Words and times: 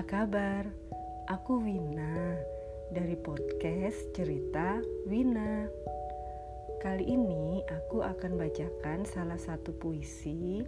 Apa 0.00 0.24
kabar? 0.24 0.64
Aku 1.28 1.60
Wina 1.60 2.40
dari 2.88 3.20
podcast 3.20 4.00
Cerita 4.16 4.80
Wina. 5.04 5.68
Kali 6.80 7.04
ini 7.04 7.60
aku 7.68 8.00
akan 8.00 8.40
bacakan 8.40 9.04
salah 9.04 9.36
satu 9.36 9.76
puisi 9.76 10.64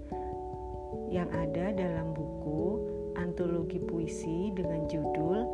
yang 1.08 1.32
ada 1.32 1.72
dalam 1.72 2.12
buku 2.12 2.76
antologi 3.16 3.80
puisi 3.80 4.52
dengan 4.52 4.84
judul 4.92 5.48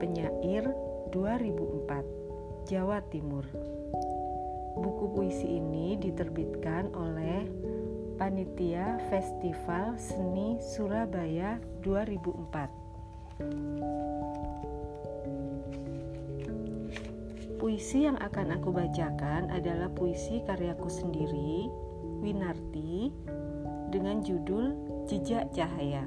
Penyair 0.00 0.64
2004 1.12 2.64
Jawa 2.64 3.04
Timur. 3.12 3.44
Buku 4.80 5.04
puisi 5.12 5.60
ini 5.60 6.00
diterbitkan 6.00 6.96
oleh 6.96 7.44
Panitia 8.16 8.96
Festival 9.12 10.00
Seni 10.00 10.56
Surabaya 10.64 11.60
2004. 11.84 12.87
Puisi 17.58 18.02
yang 18.02 18.18
akan 18.18 18.58
aku 18.58 18.74
bacakan 18.74 19.54
adalah 19.54 19.86
puisi 19.94 20.42
karyaku 20.42 20.90
sendiri, 20.90 21.70
Winarti, 22.18 23.14
dengan 23.94 24.26
judul 24.26 24.74
Jejak 25.06 25.54
Cahaya. 25.54 26.02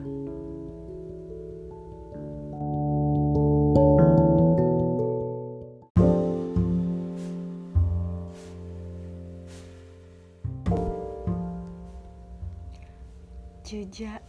Jejak 13.64 14.20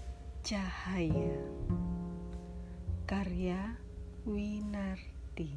Cahaya 0.47 1.35
Karya 3.13 3.77
Winarti. 4.25 5.53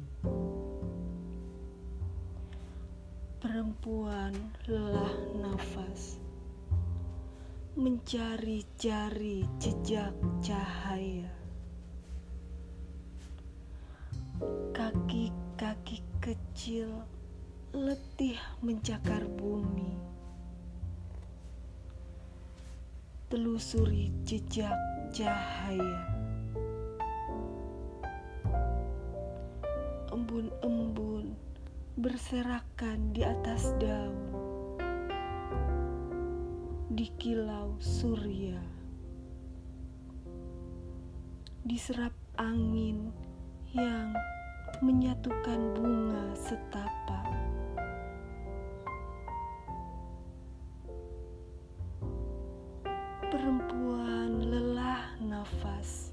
Perempuan 3.40 4.36
lelah 4.68 5.16
nafas 5.40 6.20
Mencari-cari 7.80 9.48
jejak 9.56 10.12
cahaya. 10.44 11.32
Kaki-kaki 14.76 16.04
kecil 16.20 16.92
letih 17.72 18.36
mencakar 18.60 19.24
bumi. 19.32 19.96
Telusuri 23.32 24.12
jejak 24.28 24.76
cahaya 25.08 26.15
embun-embun 30.36 31.32
berserakan 31.96 33.08
di 33.16 33.24
atas 33.24 33.72
daun 33.80 34.36
di 36.92 37.08
kilau 37.16 37.72
surya. 37.80 38.60
Diserap 41.64 42.12
angin 42.36 43.16
yang 43.72 44.12
menyatukan 44.84 45.72
bunga 45.72 46.36
setapak 46.36 47.32
perempuan 53.32 54.44
lelah 54.44 55.16
nafas 55.24 56.12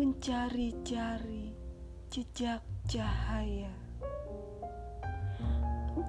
mencari-cari 0.00 1.59
jejak 2.10 2.58
cahaya. 2.90 3.70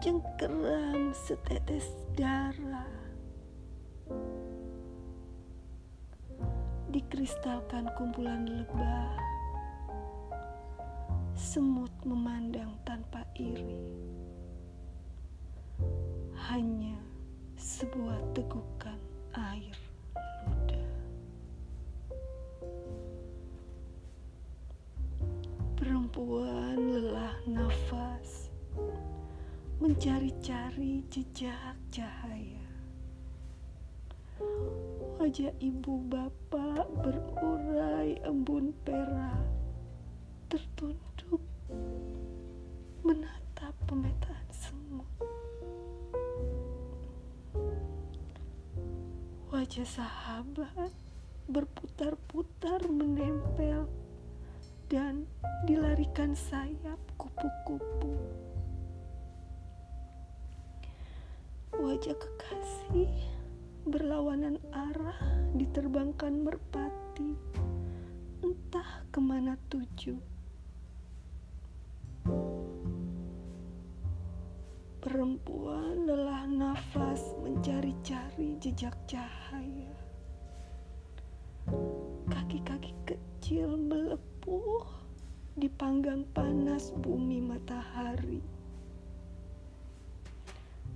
Jengkeram 0.01 1.13
setetes 1.13 1.93
darah. 2.17 2.89
Dikristalkan 6.89 7.85
kumpulan 7.93 8.49
lebah. 8.49 9.13
Semut 11.37 11.93
memandang 12.01 12.73
tanpa 12.81 13.21
iri. 13.37 13.77
Hanya 16.49 16.97
sebuah 17.61 18.33
tegukan 18.33 18.97
air 19.37 19.80
Perempuan 26.11 26.75
lelah 26.91 27.39
nafas 27.47 28.51
Mencari-cari 29.79 31.07
jejak 31.07 31.79
cahaya. 31.87 32.67
Wajah 35.15 35.55
ibu 35.63 36.03
bapak 36.11 36.83
berurai 36.99 38.19
embun 38.27 38.75
perak 38.83 39.39
Tertunduk 40.51 41.39
menatap 43.07 43.71
pemetaan 43.87 44.47
semut. 44.51 45.07
Wajah 49.47 49.87
sahabat 49.87 50.91
berputar-putar 51.47 52.83
menempel 52.91 53.87
dan 54.91 55.23
dilarikan 55.63 56.35
sayap 56.35 56.99
kupu-kupu. 57.15 58.11
Wajah 61.79 62.11
kekasih 62.19 63.07
berlawanan 63.87 64.59
arah 64.75 65.15
diterbangkan 65.55 66.43
merpati, 66.43 67.39
entah 68.43 69.07
ke 69.15 69.19
mana 69.23 69.55
tuju. 69.71 70.19
Perempuan 74.99 76.03
lelah 76.03 76.43
nafas 76.51 77.31
mencari-cari 77.39 78.59
jejak 78.59 78.99
cahaya. 79.07 79.95
Kaki-kaki 82.27 82.91
kecil 83.07 83.79
melepuh 84.41 84.85
dipanggang 85.53 86.25
panas 86.33 86.89
bumi 86.97 87.37
matahari. 87.37 88.41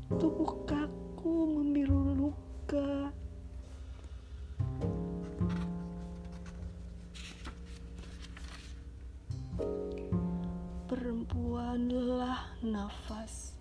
Tubuh 0.09 0.65
kaku 0.65 1.53
membiru 1.53 2.17
luka. 2.17 3.13
Perempuan 10.89 11.85
lelah 11.85 12.49
nafas 12.65 13.53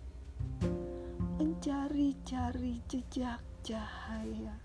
mencari-cari 1.37 2.81
jejak 2.89 3.45
cahaya. 3.61 4.64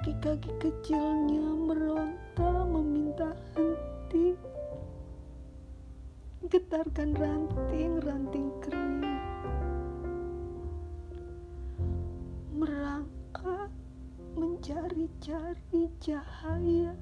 Kaki-kaki 0.00 0.48
kecilnya 0.56 1.44
meronta 1.60 2.64
meminta 2.64 3.36
henti. 3.52 4.32
Getarkan 6.48 7.12
ranting-ranting 7.20 8.48
kering. 8.64 9.04
Merangkak 12.56 13.68
mencari-cari 14.40 15.92
cahaya. 16.00 16.96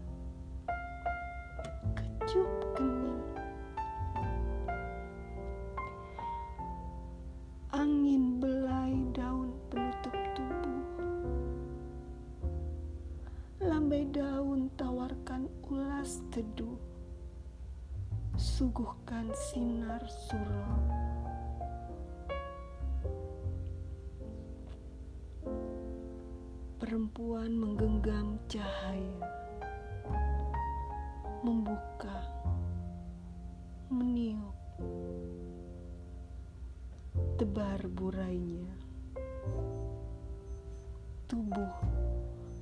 Lambai 13.89 14.05
daun 14.13 14.69
tawarkan 14.77 15.49
ulas 15.73 16.21
teduh. 16.29 16.77
Suguhkan 18.37 19.33
sinar 19.33 20.05
suram. 20.29 20.85
Perempuan 26.77 27.57
menggenggam 27.57 28.37
cahaya. 28.45 29.25
Membuka. 31.41 32.29
Meniup. 33.89 34.53
Tebar 37.41 37.81
burainya. 37.89 38.69
Tubuh 41.25 41.73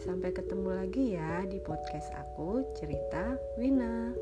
Sampai 0.00 0.32
ketemu 0.32 0.72
lagi 0.72 1.12
ya 1.12 1.44
di 1.44 1.60
podcast 1.60 2.08
aku 2.16 2.64
cerita 2.72 3.36
Wina. 3.60 4.16